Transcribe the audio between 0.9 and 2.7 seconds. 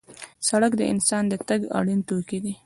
انسان د تګ اړین توکی دی.